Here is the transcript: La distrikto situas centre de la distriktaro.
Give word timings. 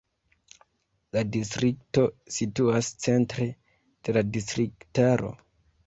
La 1.17 1.23
distrikto 1.35 2.07
situas 2.39 2.91
centre 3.07 3.49
de 4.09 4.19
la 4.21 4.29
distriktaro. 4.35 5.37